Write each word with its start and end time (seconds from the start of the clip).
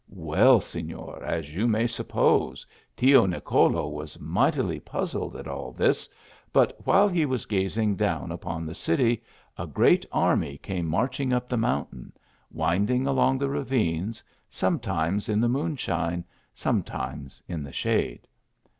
Well, 0.09 0.59
Sefior, 0.59 1.21
as 1.21 1.53
you 1.53 1.67
may 1.67 1.85
sup 1.85 2.07
pose, 2.07 2.65
Tio 2.97 3.27
Nicolo 3.27 3.87
was 3.87 4.19
mightily 4.19 4.79
puzzled 4.79 5.35
at 5.35 5.47
all 5.47 5.73
this, 5.73 6.09
but 6.51 6.75
while 6.85 7.07
he 7.07 7.23
was 7.23 7.45
gazing 7.45 7.97
down 7.97 8.31
upon 8.31 8.65
the 8.65 8.73
city, 8.73 9.21
a 9.59 9.67
great 9.67 10.03
army 10.11 10.57
came 10.57 10.87
marching 10.87 11.31
up 11.31 11.47
the 11.47 11.55
mountain; 11.55 12.11
winding 12.49 13.05
along 13.05 13.37
the 13.37 13.49
ravines, 13.49 14.23
sometimes 14.49 15.29
in 15.29 15.39
the 15.39 15.47
moonshine, 15.47 16.25
sometimes 16.51 17.43
in 17.47 17.61
the 17.61 17.71
shade. 17.71 18.27